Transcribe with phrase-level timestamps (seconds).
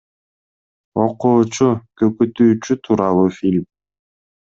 [1.03, 1.69] Окуучу—
[2.03, 3.73] көкүтүүчү тууралуу фильм.